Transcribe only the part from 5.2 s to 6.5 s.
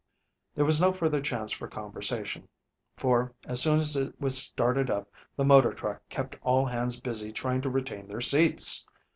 the motor truck kept